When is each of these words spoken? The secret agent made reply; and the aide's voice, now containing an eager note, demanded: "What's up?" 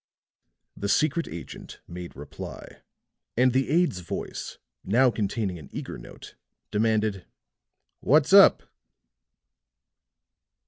The 0.75 0.89
secret 0.89 1.27
agent 1.27 1.79
made 1.87 2.15
reply; 2.15 2.81
and 3.37 3.53
the 3.53 3.69
aide's 3.69 3.99
voice, 3.99 4.57
now 4.83 5.11
containing 5.11 5.59
an 5.59 5.69
eager 5.71 5.99
note, 5.99 6.33
demanded: 6.71 7.27
"What's 7.99 8.33
up?" 8.33 8.63